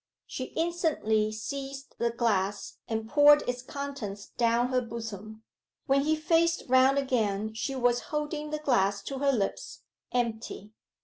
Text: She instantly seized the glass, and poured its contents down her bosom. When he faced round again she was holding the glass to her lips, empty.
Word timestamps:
She 0.25 0.45
instantly 0.55 1.31
seized 1.31 1.93
the 1.99 2.09
glass, 2.09 2.77
and 2.87 3.07
poured 3.07 3.43
its 3.47 3.61
contents 3.61 4.29
down 4.35 4.69
her 4.69 4.81
bosom. 4.81 5.43
When 5.85 6.01
he 6.01 6.15
faced 6.15 6.63
round 6.67 6.97
again 6.97 7.53
she 7.53 7.75
was 7.75 7.99
holding 8.09 8.49
the 8.49 8.57
glass 8.57 9.03
to 9.03 9.19
her 9.19 9.31
lips, 9.31 9.83
empty. 10.11 10.71